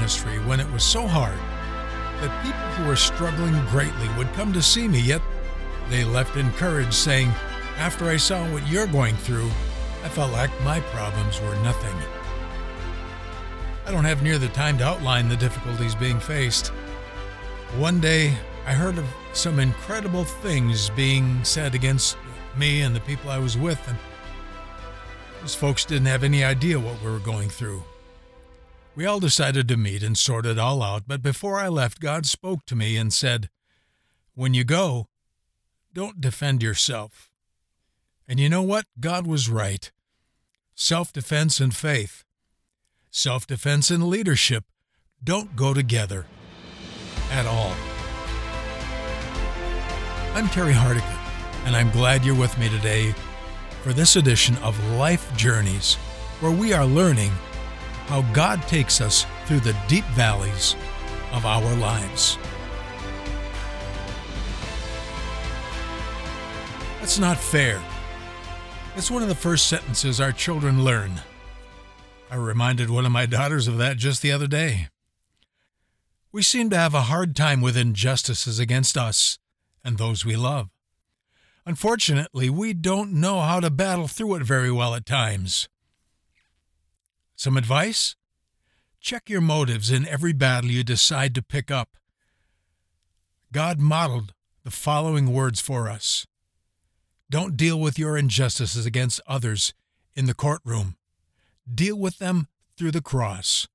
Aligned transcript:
ministry 0.00 0.38
when 0.46 0.60
it 0.60 0.72
was 0.72 0.82
so 0.82 1.06
hard 1.06 1.36
that 2.22 2.42
people 2.42 2.58
who 2.74 2.88
were 2.88 2.96
struggling 2.96 3.52
greatly 3.66 4.08
would 4.16 4.32
come 4.32 4.50
to 4.50 4.62
see 4.62 4.88
me, 4.88 4.98
yet 4.98 5.20
they 5.90 6.04
left 6.04 6.38
encouraged, 6.38 6.94
saying, 6.94 7.28
After 7.76 8.06
I 8.08 8.16
saw 8.16 8.42
what 8.50 8.66
you're 8.66 8.86
going 8.86 9.14
through, 9.16 9.50
I 10.02 10.08
felt 10.08 10.32
like 10.32 10.50
my 10.62 10.80
problems 10.80 11.38
were 11.42 11.54
nothing. 11.56 11.94
I 13.86 13.90
don't 13.90 14.06
have 14.06 14.22
near 14.22 14.38
the 14.38 14.48
time 14.48 14.78
to 14.78 14.84
outline 14.84 15.28
the 15.28 15.36
difficulties 15.36 15.94
being 15.94 16.18
faced. 16.18 16.68
One 17.76 18.00
day, 18.00 18.34
I 18.66 18.72
heard 18.72 18.96
of 18.96 19.04
some 19.34 19.58
incredible 19.58 20.24
things 20.24 20.88
being 20.90 21.44
said 21.44 21.74
against 21.74 22.16
me 22.56 22.80
and 22.80 22.96
the 22.96 23.00
people 23.00 23.30
I 23.30 23.38
was 23.38 23.58
with, 23.58 23.86
and 23.86 23.98
those 25.42 25.54
folks 25.54 25.84
didn't 25.84 26.06
have 26.06 26.24
any 26.24 26.42
idea 26.42 26.80
what 26.80 27.02
we 27.02 27.10
were 27.10 27.18
going 27.18 27.50
through. 27.50 27.82
We 28.96 29.06
all 29.06 29.20
decided 29.20 29.68
to 29.68 29.76
meet 29.76 30.02
and 30.02 30.18
sort 30.18 30.46
it 30.46 30.58
all 30.58 30.82
out, 30.82 31.04
but 31.06 31.22
before 31.22 31.60
I 31.60 31.68
left, 31.68 32.00
God 32.00 32.26
spoke 32.26 32.66
to 32.66 32.74
me 32.74 32.96
and 32.96 33.12
said, 33.12 33.48
When 34.34 34.52
you 34.52 34.64
go, 34.64 35.06
don't 35.92 36.20
defend 36.20 36.62
yourself. 36.62 37.30
And 38.28 38.40
you 38.40 38.48
know 38.48 38.62
what? 38.62 38.86
God 38.98 39.26
was 39.26 39.48
right. 39.48 39.90
Self 40.74 41.12
defense 41.12 41.60
and 41.60 41.74
faith, 41.74 42.24
self 43.10 43.46
defense 43.46 43.90
and 43.90 44.08
leadership 44.08 44.64
don't 45.22 45.54
go 45.54 45.74
together 45.74 46.26
at 47.30 47.46
all. 47.46 47.74
I'm 50.34 50.48
Terry 50.48 50.72
Hardigan, 50.72 51.18
and 51.64 51.76
I'm 51.76 51.90
glad 51.90 52.24
you're 52.24 52.34
with 52.34 52.56
me 52.58 52.68
today 52.68 53.14
for 53.82 53.92
this 53.92 54.16
edition 54.16 54.56
of 54.58 54.82
Life 54.94 55.36
Journeys, 55.36 55.94
where 56.40 56.52
we 56.52 56.72
are 56.72 56.86
learning 56.86 57.32
how 58.10 58.22
God 58.32 58.60
takes 58.62 59.00
us 59.00 59.24
through 59.46 59.60
the 59.60 59.76
deep 59.86 60.04
valleys 60.06 60.74
of 61.30 61.46
our 61.46 61.76
lives. 61.76 62.38
That's 66.98 67.20
not 67.20 67.38
fair. 67.38 67.80
It's 68.96 69.12
one 69.12 69.22
of 69.22 69.28
the 69.28 69.36
first 69.36 69.68
sentences 69.68 70.20
our 70.20 70.32
children 70.32 70.82
learn. 70.82 71.20
I 72.28 72.34
reminded 72.34 72.90
one 72.90 73.06
of 73.06 73.12
my 73.12 73.26
daughters 73.26 73.68
of 73.68 73.78
that 73.78 73.96
just 73.96 74.22
the 74.22 74.32
other 74.32 74.48
day. 74.48 74.88
We 76.32 76.42
seem 76.42 76.68
to 76.70 76.76
have 76.76 76.94
a 76.94 77.02
hard 77.02 77.36
time 77.36 77.60
with 77.60 77.76
injustices 77.76 78.58
against 78.58 78.96
us 78.96 79.38
and 79.84 79.98
those 79.98 80.26
we 80.26 80.34
love. 80.34 80.68
Unfortunately, 81.64 82.50
we 82.50 82.72
don't 82.74 83.12
know 83.12 83.38
how 83.38 83.60
to 83.60 83.70
battle 83.70 84.08
through 84.08 84.34
it 84.34 84.42
very 84.42 84.72
well 84.72 84.96
at 84.96 85.06
times. 85.06 85.68
Some 87.40 87.56
advice? 87.56 88.16
Check 89.00 89.30
your 89.30 89.40
motives 89.40 89.90
in 89.90 90.06
every 90.06 90.34
battle 90.34 90.70
you 90.70 90.84
decide 90.84 91.34
to 91.34 91.42
pick 91.42 91.70
up. 91.70 91.96
God 93.50 93.80
modeled 93.80 94.34
the 94.62 94.70
following 94.70 95.32
words 95.32 95.58
for 95.58 95.88
us 95.88 96.26
Don't 97.30 97.56
deal 97.56 97.80
with 97.80 97.98
your 97.98 98.18
injustices 98.18 98.84
against 98.84 99.22
others 99.26 99.72
in 100.14 100.26
the 100.26 100.34
courtroom, 100.34 100.98
deal 101.66 101.98
with 101.98 102.18
them 102.18 102.46
through 102.76 102.90
the 102.90 103.00
cross. 103.00 103.66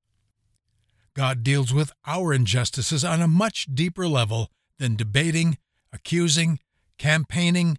God 1.14 1.42
deals 1.42 1.74
with 1.74 1.90
our 2.06 2.32
injustices 2.32 3.04
on 3.04 3.20
a 3.20 3.26
much 3.26 3.66
deeper 3.74 4.06
level 4.06 4.48
than 4.78 4.94
debating, 4.94 5.58
accusing, 5.92 6.60
campaigning, 6.98 7.78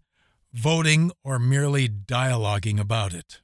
voting, 0.51 1.13
or 1.23 1.39
merely 1.39 1.87
dialoguing 1.87 2.77
about 2.77 3.13
it. 3.13 3.39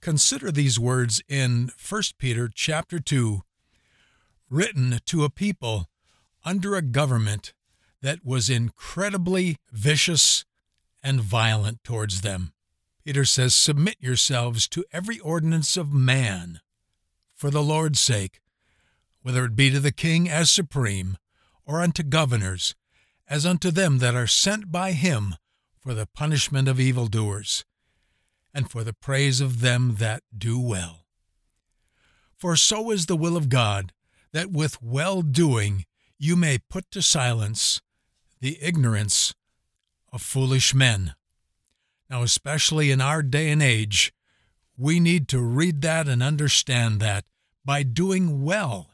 Consider 0.00 0.50
these 0.50 0.78
words 0.78 1.22
in 1.28 1.70
1 1.88 2.02
Peter 2.18 2.48
chapter 2.52 2.98
2, 2.98 3.42
written 4.48 4.98
to 5.04 5.24
a 5.24 5.30
people 5.30 5.88
under 6.42 6.74
a 6.74 6.82
government 6.82 7.52
that 8.00 8.24
was 8.24 8.48
incredibly 8.48 9.56
vicious 9.70 10.46
and 11.02 11.20
violent 11.20 11.84
towards 11.84 12.22
them. 12.22 12.54
Peter 13.04 13.26
says, 13.26 13.54
Submit 13.54 13.96
yourselves 14.00 14.66
to 14.68 14.86
every 14.90 15.18
ordinance 15.18 15.76
of 15.76 15.92
man 15.92 16.60
for 17.34 17.50
the 17.50 17.62
Lord's 17.62 18.00
sake, 18.00 18.40
whether 19.22 19.44
it 19.44 19.56
be 19.56 19.70
to 19.70 19.80
the 19.80 19.92
king 19.92 20.30
as 20.30 20.48
supreme, 20.48 21.18
or 21.66 21.82
unto 21.82 22.02
governors, 22.02 22.74
as 23.28 23.44
unto 23.44 23.70
them 23.70 23.98
that 23.98 24.14
are 24.14 24.26
sent 24.26 24.72
by 24.72 24.92
him 24.92 25.34
for 25.78 25.92
the 25.92 26.06
punishment 26.06 26.68
of 26.68 26.80
evildoers, 26.80 27.64
and 28.54 28.70
for 28.70 28.84
the 28.84 28.92
praise 28.92 29.40
of 29.40 29.60
them 29.60 29.96
that 29.98 30.22
do 30.36 30.58
well. 30.58 31.06
For 32.36 32.56
so 32.56 32.90
is 32.90 33.06
the 33.06 33.16
will 33.16 33.36
of 33.36 33.48
God, 33.48 33.92
that 34.32 34.50
with 34.50 34.82
well 34.82 35.22
doing 35.22 35.84
you 36.18 36.36
may 36.36 36.58
put 36.58 36.90
to 36.90 37.02
silence 37.02 37.80
the 38.40 38.58
ignorance 38.62 39.34
of 40.12 40.22
foolish 40.22 40.74
men. 40.74 41.14
Now, 42.08 42.22
especially 42.22 42.90
in 42.90 43.00
our 43.00 43.22
day 43.22 43.50
and 43.50 43.62
age, 43.62 44.12
we 44.76 44.98
need 44.98 45.28
to 45.28 45.40
read 45.40 45.82
that 45.82 46.08
and 46.08 46.22
understand 46.22 47.00
that 47.00 47.24
by 47.64 47.82
doing 47.82 48.42
well, 48.42 48.90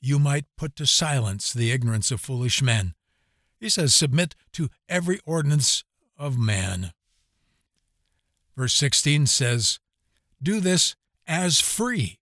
you 0.00 0.18
might 0.18 0.44
put 0.56 0.76
to 0.76 0.86
silence 0.86 1.52
the 1.52 1.72
ignorance 1.72 2.10
of 2.10 2.20
foolish 2.20 2.62
men. 2.62 2.94
He 3.58 3.68
says, 3.68 3.94
Submit 3.94 4.34
to 4.52 4.68
every 4.88 5.18
ordinance 5.24 5.82
of 6.18 6.38
man. 6.38 6.92
Verse 8.56 8.74
16 8.74 9.26
says, 9.26 9.78
Do 10.42 10.60
this 10.60 10.96
as 11.26 11.60
free, 11.60 12.18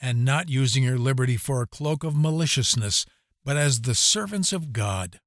and 0.00 0.24
not 0.24 0.48
using 0.48 0.84
your 0.84 0.98
liberty 0.98 1.36
for 1.36 1.62
a 1.62 1.66
cloak 1.66 2.04
of 2.04 2.16
maliciousness, 2.16 3.06
but 3.44 3.56
as 3.56 3.80
the 3.80 3.94
servants 3.94 4.52
of 4.52 4.72
God. 4.72 5.20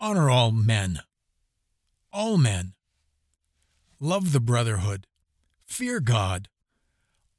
Honor 0.00 0.30
all 0.30 0.52
men. 0.52 1.00
All 2.12 2.38
men. 2.38 2.74
Love 4.00 4.32
the 4.32 4.40
brotherhood. 4.40 5.06
Fear 5.66 6.00
God. 6.00 6.48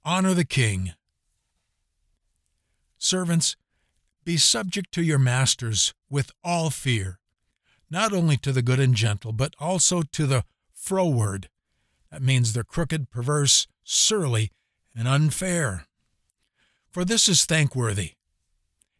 Honor 0.05 0.33
the 0.33 0.45
king. 0.45 0.93
Servants, 2.97 3.55
be 4.25 4.37
subject 4.37 4.91
to 4.93 5.01
your 5.01 5.17
masters 5.17 5.93
with 6.09 6.31
all 6.43 6.69
fear, 6.69 7.19
not 7.89 8.13
only 8.13 8.37
to 8.37 8.51
the 8.51 8.61
good 8.61 8.79
and 8.79 8.93
gentle, 8.93 9.31
but 9.31 9.55
also 9.59 10.01
to 10.11 10.27
the 10.27 10.43
froward. 10.73 11.49
That 12.11 12.21
means 12.21 12.53
they're 12.53 12.63
crooked, 12.63 13.11
perverse, 13.11 13.67
surly, 13.83 14.51
and 14.95 15.07
unfair. 15.07 15.85
For 16.91 17.05
this 17.05 17.29
is 17.29 17.45
thankworthy. 17.45 18.13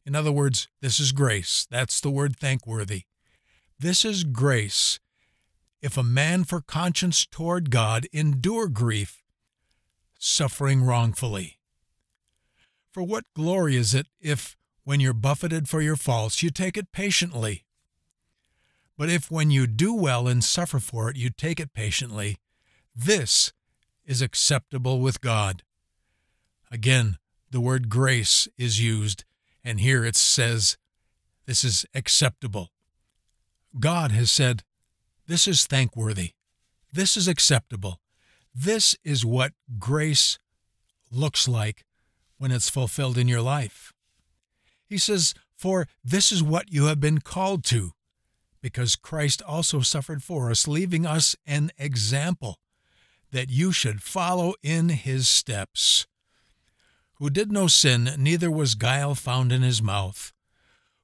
In 0.05 0.15
other 0.15 0.31
words, 0.31 0.67
this 0.81 0.99
is 0.99 1.11
grace. 1.11 1.67
That's 1.69 1.99
the 2.01 2.09
word 2.09 2.37
thankworthy. 2.37 3.03
This 3.79 4.05
is 4.05 4.23
grace. 4.23 4.99
If 5.81 5.97
a 5.97 6.03
man 6.03 6.43
for 6.43 6.61
conscience 6.61 7.25
toward 7.25 7.71
God 7.71 8.07
endure 8.11 8.67
grief, 8.67 9.23
suffering 10.19 10.83
wrongfully. 10.83 11.59
For 12.91 13.03
what 13.03 13.23
glory 13.35 13.75
is 13.75 13.93
it 13.93 14.07
if 14.19 14.57
when 14.83 14.99
you're 14.99 15.13
buffeted 15.13 15.69
for 15.69 15.81
your 15.81 15.95
faults, 15.95 16.43
you 16.43 16.49
take 16.49 16.75
it 16.75 16.91
patiently. 16.91 17.65
But 18.97 19.09
if 19.09 19.31
when 19.31 19.51
you 19.51 19.67
do 19.67 19.93
well 19.93 20.27
and 20.27 20.43
suffer 20.43 20.79
for 20.79 21.09
it, 21.09 21.15
you 21.15 21.29
take 21.29 21.59
it 21.59 21.73
patiently, 21.73 22.37
this 22.95 23.53
is 24.05 24.21
acceptable 24.21 24.99
with 24.99 25.21
God. 25.21 25.63
Again, 26.71 27.17
the 27.51 27.61
word 27.61 27.89
grace 27.89 28.47
is 28.57 28.81
used, 28.81 29.23
and 29.63 29.79
here 29.79 30.03
it 30.03 30.15
says, 30.15 30.77
This 31.45 31.63
is 31.63 31.85
acceptable. 31.93 32.71
God 33.79 34.11
has 34.11 34.31
said, 34.31 34.63
This 35.27 35.47
is 35.47 35.65
thankworthy. 35.65 36.31
This 36.91 37.15
is 37.15 37.27
acceptable. 37.27 37.99
This 38.53 38.95
is 39.03 39.25
what 39.25 39.53
grace 39.77 40.39
looks 41.11 41.47
like 41.47 41.85
when 42.37 42.51
it's 42.51 42.69
fulfilled 42.69 43.17
in 43.17 43.27
your 43.27 43.41
life. 43.41 43.93
He 44.87 44.97
says, 44.97 45.33
For 45.55 45.87
this 46.03 46.31
is 46.31 46.41
what 46.41 46.71
you 46.71 46.85
have 46.85 46.99
been 46.99 47.19
called 47.19 47.63
to, 47.65 47.91
because 48.61 48.95
Christ 48.95 49.41
also 49.47 49.81
suffered 49.81 50.23
for 50.23 50.49
us, 50.49 50.67
leaving 50.67 51.05
us 51.05 51.35
an 51.45 51.71
example 51.77 52.57
that 53.31 53.49
you 53.49 53.71
should 53.71 54.01
follow 54.01 54.53
in 54.63 54.89
his 54.89 55.27
steps. 55.27 56.07
Who 57.15 57.29
did 57.29 57.51
no 57.51 57.67
sin, 57.67 58.11
neither 58.17 58.49
was 58.49 58.75
guile 58.75 59.15
found 59.15 59.51
in 59.51 59.61
his 59.61 59.81
mouth. 59.81 60.33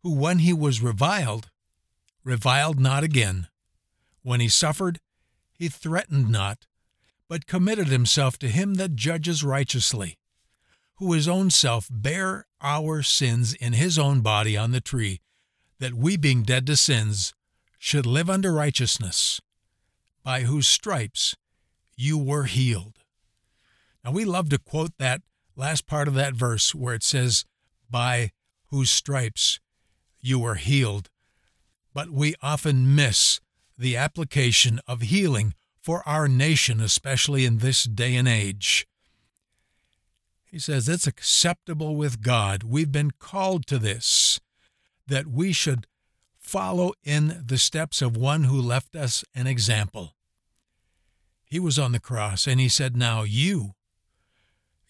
Who, 0.01 0.13
when 0.13 0.39
he 0.39 0.54
was 0.54 0.81
reviled, 0.81 1.50
reviled 2.24 2.80
not 2.80 3.04
again. 3.04 3.48
When 4.22 4.39
he 4.39 4.48
suffered, 4.48 5.00
he 5.54 5.68
threatened 5.68 6.30
not, 6.30 6.66
but 7.27 7.48
committed 7.48 7.88
himself 7.88 8.38
to 8.39 8.48
him 8.48 8.75
that 8.75 8.95
judges 8.95 9.44
righteously 9.44 10.18
who 10.98 11.13
his 11.13 11.27
own 11.27 11.50
self 11.50 11.88
bare 11.92 12.48
our 12.62 13.04
sins 13.04 13.54
in 13.54 13.74
his 13.74 14.00
own 14.00 14.22
body 14.22 14.57
on 14.57 14.72
the 14.72 14.81
tree, 14.81 15.22
that 15.80 15.94
we, 15.94 16.18
being 16.18 16.44
dead 16.44 16.66
to 16.68 16.75
sins, 16.75 17.33
should 17.77 18.06
live 18.06 18.30
unto 18.30 18.50
righteousness, 18.50 19.42
by 20.24 20.42
whose 20.42 20.68
stripes 20.68 21.36
you 21.95 22.18
were 22.18 22.44
healed. 22.44 23.00
Now, 24.03 24.12
we 24.12 24.25
love 24.25 24.50
to 24.50 24.59
quote 24.59 24.92
that 25.00 25.21
last 25.56 25.88
part 25.88 26.07
of 26.07 26.13
that 26.15 26.33
verse 26.33 26.75
where 26.75 26.94
it 26.94 27.03
says, 27.03 27.45
By 27.89 28.31
whose 28.68 28.92
stripes 28.92 29.59
you 30.21 30.39
were 30.39 30.56
healed. 30.56 31.09
But 31.94 32.09
we 32.09 32.36
often 32.42 32.95
miss 32.95 33.39
the 33.77 33.95
application 33.95 34.80
of 34.88 35.01
healing 35.01 35.53
for 35.81 36.01
our 36.07 36.27
nation, 36.27 36.81
especially 36.81 37.45
in 37.45 37.59
this 37.59 37.83
day 37.83 38.15
and 38.15 38.27
age. 38.27 38.88
He 40.44 40.59
says 40.59 40.89
it's 40.89 41.07
acceptable 41.07 41.95
with 41.95 42.21
God. 42.21 42.63
We've 42.63 42.91
been 42.91 43.12
called 43.12 43.68
to 43.68 43.77
this, 43.77 44.39
that 45.07 45.27
we 45.27 45.51
should 45.51 45.86
follow 46.39 46.94
in 47.03 47.44
the 47.45 47.57
steps 47.57 48.01
of 48.01 48.18
one 48.18 48.45
who 48.45 48.59
left 48.59 48.95
us 48.95 49.24
an 49.36 49.48
example. 49.48 50.14
He 51.55 51.59
was 51.61 51.79
on 51.79 51.93
the 51.93 52.01
cross 52.01 52.47
and 52.47 52.59
he 52.59 52.67
said, 52.67 52.97
Now 52.97 53.23
you 53.23 53.75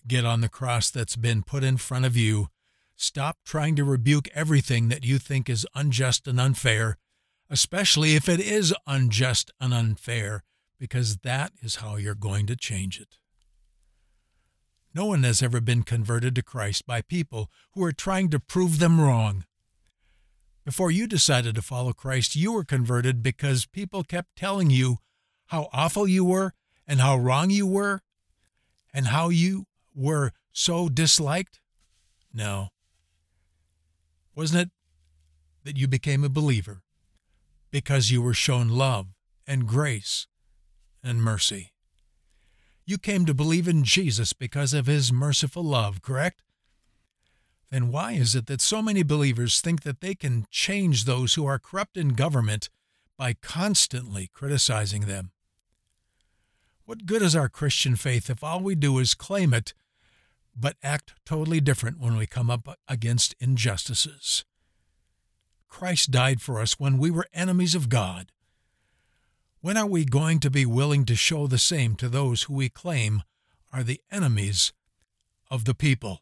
get 0.07 0.25
on 0.25 0.41
the 0.41 0.49
cross 0.49 0.89
that's 0.89 1.15
been 1.15 1.43
put 1.43 1.63
in 1.63 1.77
front 1.77 2.05
of 2.05 2.17
you. 2.17 2.47
Stop 2.95 3.37
trying 3.45 3.75
to 3.75 3.83
rebuke 3.83 4.29
everything 4.33 4.89
that 4.89 5.05
you 5.05 5.19
think 5.19 5.47
is 5.47 5.67
unjust 5.75 6.27
and 6.27 6.39
unfair, 6.39 6.97
especially 7.51 8.15
if 8.15 8.27
it 8.27 8.39
is 8.39 8.73
unjust 8.87 9.51
and 9.61 9.75
unfair, 9.75 10.41
because 10.79 11.17
that 11.17 11.51
is 11.61 11.75
how 11.75 11.97
you're 11.97 12.15
going 12.15 12.47
to 12.47 12.55
change 12.55 12.99
it. 12.99 13.19
No 14.91 15.05
one 15.05 15.21
has 15.21 15.43
ever 15.43 15.61
been 15.61 15.83
converted 15.83 16.33
to 16.33 16.41
Christ 16.41 16.87
by 16.87 17.03
people 17.03 17.51
who 17.73 17.83
are 17.83 17.91
trying 17.91 18.31
to 18.31 18.39
prove 18.39 18.79
them 18.79 18.99
wrong. 18.99 19.45
Before 20.65 20.89
you 20.89 21.05
decided 21.05 21.53
to 21.53 21.61
follow 21.61 21.93
Christ, 21.93 22.35
you 22.35 22.53
were 22.53 22.63
converted 22.63 23.21
because 23.21 23.67
people 23.67 24.03
kept 24.03 24.35
telling 24.35 24.71
you 24.71 24.97
how 25.47 25.69
awful 25.71 26.07
you 26.07 26.25
were 26.25 26.53
and 26.87 26.99
how 26.99 27.17
wrong 27.17 27.49
you 27.49 27.67
were 27.67 28.01
and 28.93 29.07
how 29.07 29.29
you 29.29 29.65
were 29.93 30.31
so 30.51 30.89
disliked? 30.89 31.59
No. 32.33 32.69
Wasn't 34.35 34.61
it 34.61 34.69
that 35.63 35.77
you 35.77 35.87
became 35.87 36.23
a 36.23 36.29
believer 36.29 36.81
because 37.71 38.11
you 38.11 38.21
were 38.21 38.33
shown 38.33 38.69
love 38.69 39.07
and 39.47 39.67
grace 39.67 40.27
and 41.03 41.21
mercy? 41.21 41.71
You 42.85 42.97
came 42.97 43.25
to 43.25 43.33
believe 43.33 43.67
in 43.67 43.83
Jesus 43.83 44.33
because 44.33 44.73
of 44.73 44.85
his 44.85 45.11
merciful 45.11 45.63
love, 45.63 46.01
correct? 46.01 46.43
Then 47.71 47.91
why 47.91 48.11
is 48.13 48.35
it 48.35 48.45
that 48.45 48.61
so 48.61 48.81
many 48.81 49.01
believers 49.01 49.59
think 49.59 49.81
that 49.83 50.01
they 50.01 50.13
can 50.13 50.45
change 50.51 51.05
those 51.05 51.33
who 51.33 51.45
are 51.45 51.57
corrupt 51.57 51.97
in 51.97 52.09
government 52.09 52.69
by 53.17 53.33
constantly 53.33 54.29
criticizing 54.31 55.07
them? 55.07 55.31
What 56.85 57.07
good 57.07 57.23
is 57.23 57.35
our 57.35 57.49
Christian 57.49 57.95
faith 57.95 58.29
if 58.29 58.43
all 58.43 58.59
we 58.59 58.75
do 58.75 58.99
is 58.99 59.15
claim 59.15 59.55
it, 59.55 59.73
but 60.55 60.77
act 60.83 61.13
totally 61.25 61.59
different 61.59 61.99
when 61.99 62.15
we 62.15 62.27
come 62.27 62.51
up 62.51 62.77
against 62.87 63.35
injustices? 63.39 64.45
Christ 65.67 66.11
died 66.11 66.41
for 66.41 66.61
us 66.61 66.79
when 66.79 66.99
we 66.99 67.09
were 67.09 67.27
enemies 67.33 67.73
of 67.73 67.89
God. 67.89 68.31
When 69.61 69.77
are 69.77 69.87
we 69.87 70.05
going 70.05 70.39
to 70.41 70.51
be 70.51 70.65
willing 70.65 71.05
to 71.05 71.15
show 71.15 71.47
the 71.47 71.57
same 71.57 71.95
to 71.95 72.07
those 72.07 72.43
who 72.43 72.53
we 72.53 72.69
claim 72.69 73.23
are 73.73 73.83
the 73.83 73.99
enemies 74.11 74.71
of 75.49 75.65
the 75.65 75.73
people? 75.73 76.21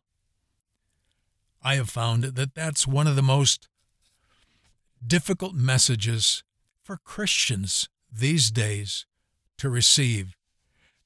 I 1.62 1.76
have 1.76 1.90
found 1.90 2.24
that 2.24 2.56
that's 2.56 2.88
one 2.88 3.06
of 3.06 3.18
the 3.18 3.22
most 3.22 3.68
difficult 5.06 5.56
messages 5.56 6.42
for 6.82 6.98
Christians 7.04 7.90
these 8.10 8.50
days 8.50 9.06
to 9.58 9.70
receive 9.70 10.36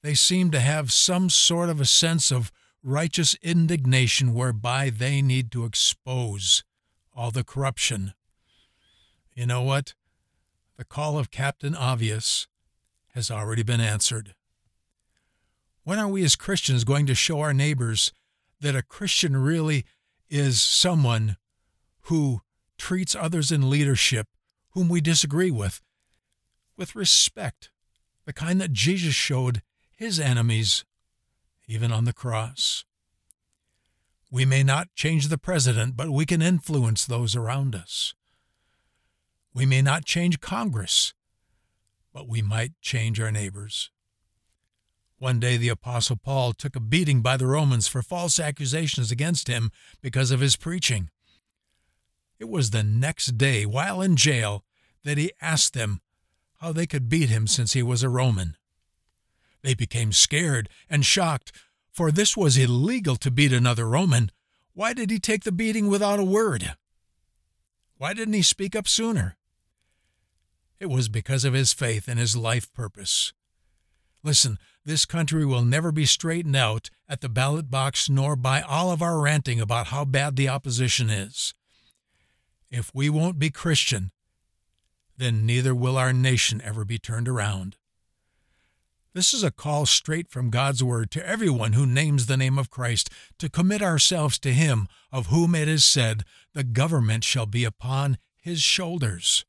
they 0.02 0.14
seem 0.14 0.52
to 0.52 0.60
have 0.60 0.92
some 0.92 1.30
sort 1.30 1.70
of 1.70 1.82
a 1.82 1.86
sense 1.86 2.32
of 2.32 2.52
righteous 2.84 3.36
indignation 3.42 4.34
whereby 4.34 4.90
they 4.90 5.22
need 5.22 5.52
to 5.52 5.66
expose 5.66 6.64
all 7.16 7.32
the 7.32 7.44
corruption. 7.44 8.14
You 9.34 9.46
know 9.46 9.62
what? 9.62 9.94
The 10.78 10.86
call 10.86 11.18
of 11.18 11.32
Captain 11.32 11.76
Obvious 11.76 12.48
has 13.14 13.32
already 13.32 13.64
been 13.64 13.82
answered. 13.82 14.36
When 15.84 16.00
are 16.00 16.08
we 16.08 16.24
as 16.24 16.36
Christians 16.36 16.84
going 16.84 17.06
to 17.08 17.16
show 17.16 17.40
our 17.40 17.54
neighbors 17.54 18.12
that 18.62 18.76
a 18.76 18.84
Christian 18.84 19.38
really 19.38 19.86
is 20.30 20.62
someone 20.62 21.38
who 22.02 22.42
treats 22.78 23.16
others 23.16 23.52
in 23.52 23.70
leadership 23.70 24.28
whom 24.72 24.90
we 24.90 25.02
disagree 25.02 25.50
with 25.50 25.82
with 26.78 26.96
respect, 26.96 27.72
the 28.26 28.34
kind 28.34 28.62
that 28.62 28.72
Jesus 28.72 29.16
showed 29.16 29.62
his 29.98 30.20
enemies, 30.20 30.86
even 31.68 31.92
on 31.92 32.06
the 32.06 32.14
cross. 32.14 32.86
We 34.30 34.46
may 34.46 34.62
not 34.62 34.94
change 34.94 35.28
the 35.28 35.40
president, 35.40 35.98
but 35.98 36.12
we 36.12 36.26
can 36.26 36.42
influence 36.42 37.04
those 37.04 37.36
around 37.36 37.74
us. 37.74 38.14
We 39.56 39.66
may 39.66 39.82
not 39.82 40.06
change 40.06 40.40
Congress, 40.40 41.16
but 42.14 42.28
we 42.28 42.44
might 42.44 42.74
change 42.80 43.20
our 43.20 43.32
neighbors. 43.32 43.90
One 45.18 45.40
day, 45.40 45.58
the 45.58 45.70
Apostle 45.70 46.18
Paul 46.18 46.54
took 46.54 46.76
a 46.76 46.80
beating 46.80 47.24
by 47.24 47.36
the 47.38 47.48
Romans 47.48 47.88
for 47.88 48.04
false 48.04 48.40
accusations 48.40 49.12
against 49.12 49.48
him 49.48 49.72
because 50.00 50.30
of 50.30 50.42
his 50.42 50.56
preaching. 50.56 51.10
It 52.38 52.50
was 52.50 52.70
the 52.70 52.84
next 52.84 53.36
day, 53.36 53.66
while 53.66 54.00
in 54.04 54.16
jail, 54.16 54.64
that 55.04 55.18
he 55.18 55.32
asked 55.42 55.74
them 55.74 56.02
how 56.58 56.72
they 56.72 56.86
could 56.86 57.10
beat 57.10 57.30
him 57.30 57.48
since 57.48 57.74
he 57.74 57.82
was 57.82 58.04
a 58.04 58.10
Roman. 58.10 58.58
They 59.68 59.74
became 59.74 60.14
scared 60.14 60.70
and 60.90 61.06
shocked, 61.06 61.52
for 61.92 62.10
this 62.10 62.38
was 62.38 62.58
illegal 62.58 63.18
to 63.18 63.30
beat 63.30 63.52
another 63.52 63.86
Roman. 63.86 64.32
Why 64.72 64.94
did 64.94 65.12
he 65.12 65.20
take 65.20 65.44
the 65.44 65.52
beating 65.52 65.90
without 65.90 66.22
a 66.22 66.24
word? 66.24 66.78
Why 67.98 68.14
didn't 68.14 68.36
he 68.36 68.44
speak 68.44 68.78
up 68.78 68.88
sooner? 68.88 69.36
It 70.80 70.86
was 70.86 71.10
because 71.10 71.44
of 71.44 71.54
his 71.54 71.74
faith 71.74 72.08
and 72.08 72.18
his 72.18 72.34
life 72.34 72.72
purpose. 72.72 73.34
Listen, 74.24 74.58
this 74.86 75.04
country 75.04 75.46
will 75.46 75.66
never 75.66 75.92
be 75.92 76.06
straightened 76.06 76.56
out 76.56 76.90
at 77.10 77.20
the 77.20 77.28
ballot 77.28 77.70
box 77.70 78.10
nor 78.10 78.38
by 78.38 78.62
all 78.62 78.94
of 78.94 79.02
our 79.02 79.20
ranting 79.20 79.60
about 79.60 79.88
how 79.88 80.06
bad 80.06 80.38
the 80.38 80.48
opposition 80.48 81.10
is. 81.10 81.54
If 82.72 82.90
we 82.96 83.10
won't 83.10 83.38
be 83.38 83.50
Christian, 83.50 84.12
then 85.18 85.46
neither 85.46 85.76
will 85.76 85.98
our 85.98 86.14
nation 86.14 86.62
ever 86.64 86.86
be 86.86 86.98
turned 86.98 87.28
around. 87.28 87.76
This 89.18 89.34
is 89.34 89.44
a 89.44 89.50
call 89.50 89.88
straight 89.88 90.30
from 90.30 90.52
God's 90.52 90.84
Word 90.84 91.10
to 91.10 91.28
everyone 91.28 91.74
who 91.74 91.88
names 91.88 92.28
the 92.28 92.38
name 92.38 92.60
of 92.60 92.70
Christ 92.70 93.10
to 93.40 93.50
commit 93.50 93.82
ourselves 93.82 94.38
to 94.38 94.54
Him, 94.54 94.88
of 95.12 95.26
whom 95.26 95.56
it 95.56 95.68
is 95.68 95.84
said, 95.84 96.24
The 96.54 96.64
government 96.64 97.24
shall 97.24 97.48
be 97.48 97.64
upon 97.64 98.20
His 98.40 98.62
shoulders. 98.62 99.44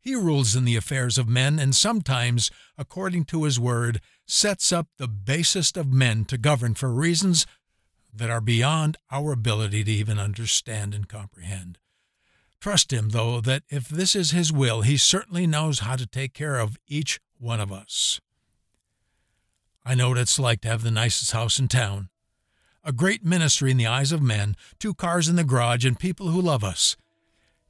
He 0.00 0.16
rules 0.16 0.56
in 0.56 0.64
the 0.64 0.74
affairs 0.74 1.16
of 1.16 1.28
men, 1.28 1.60
and 1.60 1.76
sometimes, 1.76 2.50
according 2.76 3.26
to 3.26 3.44
His 3.44 3.60
Word, 3.60 4.00
sets 4.26 4.72
up 4.72 4.88
the 4.96 5.06
basest 5.06 5.76
of 5.76 5.92
men 5.92 6.24
to 6.24 6.36
govern 6.36 6.74
for 6.74 6.92
reasons 6.92 7.46
that 8.12 8.30
are 8.30 8.40
beyond 8.40 8.96
our 9.12 9.30
ability 9.30 9.84
to 9.84 9.92
even 9.92 10.18
understand 10.18 10.92
and 10.92 11.06
comprehend. 11.06 11.78
Trust 12.60 12.92
Him, 12.92 13.10
though, 13.10 13.40
that 13.42 13.62
if 13.68 13.88
this 13.88 14.16
is 14.16 14.32
His 14.32 14.52
will, 14.52 14.82
He 14.82 14.96
certainly 14.96 15.46
knows 15.46 15.78
how 15.78 15.94
to 15.94 16.04
take 16.04 16.34
care 16.34 16.58
of 16.58 16.76
each 16.88 17.20
one 17.38 17.60
of 17.60 17.70
us. 17.70 18.20
I 19.84 19.96
know 19.96 20.10
what 20.10 20.18
it's 20.18 20.38
like 20.38 20.60
to 20.60 20.68
have 20.68 20.82
the 20.82 20.92
nicest 20.92 21.32
house 21.32 21.58
in 21.58 21.66
town, 21.66 22.08
a 22.84 22.92
great 22.92 23.24
ministry 23.24 23.70
in 23.70 23.76
the 23.76 23.86
eyes 23.86 24.12
of 24.12 24.22
men, 24.22 24.54
two 24.78 24.94
cars 24.94 25.28
in 25.28 25.34
the 25.34 25.44
garage, 25.44 25.84
and 25.84 25.98
people 25.98 26.28
who 26.28 26.40
love 26.40 26.62
us. 26.62 26.96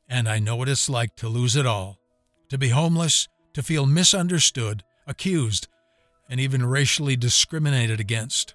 And 0.08 0.28
I 0.28 0.38
know 0.38 0.56
what 0.56 0.68
it's 0.68 0.90
like 0.90 1.16
to 1.16 1.28
lose 1.28 1.56
it 1.56 1.66
all, 1.66 1.98
to 2.50 2.58
be 2.58 2.68
homeless, 2.68 3.28
to 3.54 3.62
feel 3.62 3.86
misunderstood, 3.86 4.84
accused, 5.06 5.68
and 6.28 6.38
even 6.38 6.66
racially 6.66 7.16
discriminated 7.16 7.98
against. 7.98 8.54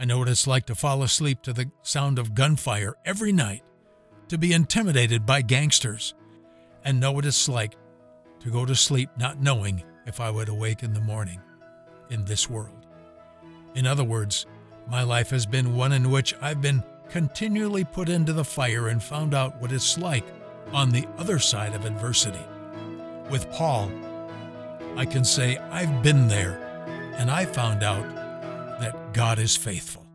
I 0.00 0.04
know 0.04 0.18
what 0.18 0.28
it's 0.28 0.48
like 0.48 0.66
to 0.66 0.74
fall 0.74 1.02
asleep 1.04 1.42
to 1.42 1.52
the 1.52 1.70
sound 1.82 2.18
of 2.18 2.34
gunfire 2.34 2.94
every 3.04 3.32
night, 3.32 3.62
to 4.28 4.36
be 4.36 4.52
intimidated 4.52 5.24
by 5.24 5.42
gangsters, 5.42 6.14
and 6.84 6.98
know 6.98 7.12
what 7.12 7.24
it's 7.24 7.48
like 7.48 7.76
to 8.40 8.50
go 8.50 8.66
to 8.66 8.74
sleep 8.74 9.10
not 9.16 9.40
knowing 9.40 9.84
if 10.06 10.20
I 10.20 10.30
would 10.30 10.48
awake 10.48 10.82
in 10.82 10.94
the 10.94 11.00
morning 11.00 11.40
in 12.10 12.24
this 12.24 12.48
world. 12.48 12.86
In 13.74 13.86
other 13.86 14.04
words, 14.04 14.46
my 14.88 15.02
life 15.02 15.30
has 15.30 15.44
been 15.44 15.76
one 15.76 15.92
in 15.92 16.10
which 16.10 16.34
I've 16.40 16.62
been 16.62 16.82
continually 17.10 17.84
put 17.84 18.08
into 18.08 18.32
the 18.32 18.44
fire 18.44 18.88
and 18.88 19.02
found 19.02 19.34
out 19.34 19.60
what 19.60 19.72
it's 19.72 19.98
like 19.98 20.24
on 20.72 20.90
the 20.90 21.06
other 21.18 21.38
side 21.38 21.74
of 21.74 21.84
adversity. 21.84 22.44
With 23.30 23.50
Paul, 23.50 23.90
I 24.96 25.04
can 25.04 25.24
say 25.24 25.56
I've 25.56 26.02
been 26.02 26.28
there 26.28 26.62
and 27.16 27.30
I 27.30 27.44
found 27.44 27.82
out 27.82 28.08
that 28.80 29.12
God 29.12 29.38
is 29.38 29.56
faithful. 29.56 30.05